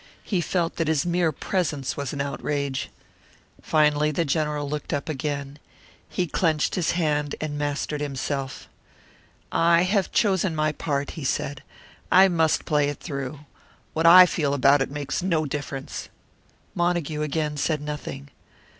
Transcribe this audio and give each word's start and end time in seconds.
He 0.23 0.41
felt 0.41 0.77
that 0.77 0.87
his 0.87 1.05
mere 1.05 1.31
presence 1.31 1.95
was 1.95 2.11
an 2.11 2.21
outrage. 2.21 2.89
Finally 3.61 4.09
the 4.09 4.25
General 4.25 4.67
looked 4.67 4.93
up 4.93 5.07
again. 5.07 5.59
He 6.09 6.25
clenched 6.25 6.73
his 6.73 6.93
hand, 6.93 7.35
and 7.39 7.55
mastered 7.55 8.01
himself. 8.01 8.67
"I 9.51 9.83
have 9.83 10.11
chosen 10.11 10.55
my 10.55 10.71
part," 10.71 11.11
he 11.11 11.23
said. 11.23 11.61
"I 12.11 12.29
must 12.29 12.65
play 12.65 12.89
it 12.89 12.99
through. 12.99 13.41
What 13.93 14.07
I 14.07 14.25
feel 14.25 14.55
about 14.55 14.81
it 14.81 14.89
makes 14.89 15.21
no 15.21 15.45
difference." 15.45 16.09
Montague 16.73 17.21
again 17.21 17.55
said 17.55 17.79
nothing. 17.79 18.29